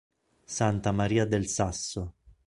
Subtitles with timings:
[0.47, 2.15] Santa Maria del Sasso